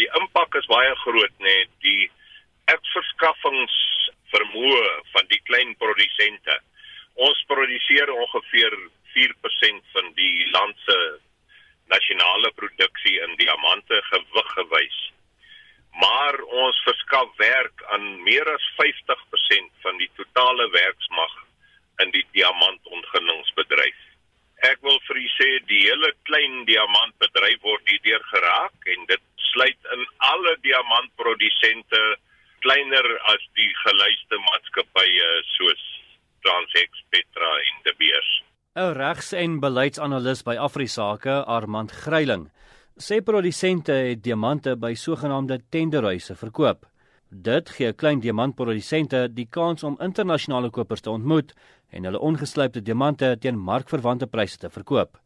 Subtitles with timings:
[0.00, 1.44] die impak is baie groot nê.
[1.46, 1.62] Nee.
[1.84, 2.02] Die
[2.74, 6.54] ekverskaffingsvermoë van die klein produsente.
[7.26, 8.74] Ons produseer ongeveer
[9.14, 10.98] 4% van die land se
[11.90, 14.98] nasionale produksie in diamante gewig gewys.
[16.02, 21.34] Maar ons verskaf werk aan meer as 50% van die totale werksmag
[22.04, 24.00] in die diamantontginningsbedryf.
[24.70, 29.24] Ek wil vir u sê die hele klein diamantbedryf word hierdeur geraak en dit
[30.50, 32.00] alle diamantprodusente
[32.60, 35.82] kleiner as die gelyste maatskappye soos
[36.42, 38.30] Transex, Petra en De Beers.
[38.76, 42.50] 'n Regs- en beleidsanalis by Afrisake, Armand Gryiling,
[42.96, 46.86] sê produsente het diamante by sogenaamde tenderhuise verkoop.
[47.30, 51.54] Dit gee klein diamantprodusente die kans om internasionale kopers te ontmoet
[51.90, 55.18] en hulle ongeslypte diamante teen markverwante pryse te verkoop.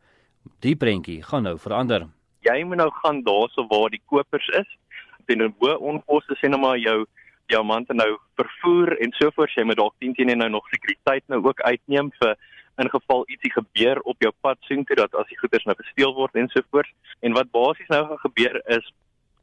[0.61, 2.09] Die prentjie gaan nou verander.
[2.41, 4.69] Jy moet nou gaan daarso waar die kopers is
[5.27, 7.05] teen 'n hoë onkoste sê nou maar jou
[7.47, 11.61] diamante nou vervoer en sovoorts jy moet dalk 10 teen nou nog sekuriteit nou ook
[11.61, 12.37] uitneem vir
[12.77, 16.15] in geval ietsie gebeur op jou pad sien toe dat as die goederes nou gesteel
[16.15, 16.91] word en so voort.
[17.23, 18.93] En wat basies nou gaan gebeur is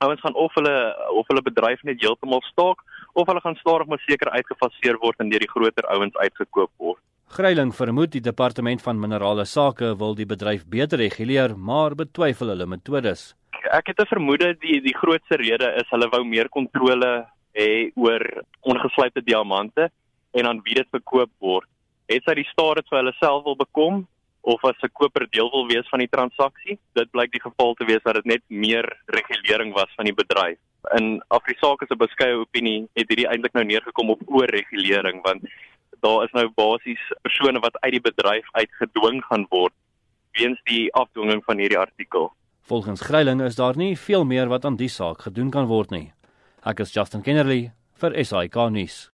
[0.02, 0.76] ouens gaan of hulle
[1.20, 2.82] of hulle bedryf net heeltemal staak
[3.14, 7.02] of hulle gaan stadig maar seker uitgefaseer word en deur die groter ouens uitgekoop word.
[7.32, 12.68] Greiling vermoed die departement van minerale sake wil die bedryf beter reguleer, maar betwyfel hulle
[12.68, 13.32] metodes.
[13.70, 18.44] Ek het 'n vermoede die die grootste rede is hulle wou meer kontrole hê oor
[18.62, 19.92] ongeslypte diamante
[20.34, 21.68] en aan wie dit verkoop word
[22.12, 24.02] het sy die staat vir hulle self wil bekom
[24.54, 26.78] of as 'n koper deel wil wees van die transaksie.
[26.96, 30.58] Dit blyk die geval te wees dat dit net meer regulering was van die bedryf.
[30.98, 35.46] In Afrisaak se beskeie opinie het hierdie eintlik nou neergekom op oorregulering want
[36.02, 39.74] daar is nou basies persone wat uit die bedryf uitgedwing gaan word
[40.34, 42.32] weens die afdwinging van hierdie artikel.
[42.72, 46.14] Volgens Greiling is daar nie veel meer wat aan die saak gedoen kan word nie.
[46.64, 49.10] Ek is Justin Kennerly vir SAK nuus.